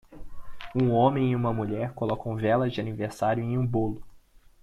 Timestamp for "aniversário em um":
2.81-3.63